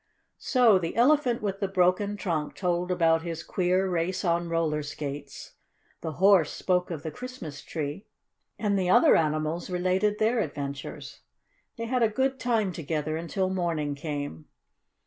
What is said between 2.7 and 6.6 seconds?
about his queer race on roller skates, the Horse